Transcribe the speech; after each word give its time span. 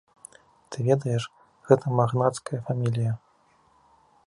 Ты 0.75 0.85
ведаеш, 0.87 1.23
гэта 1.69 1.93
магнацкая 2.01 2.59
фамілія. 2.69 3.13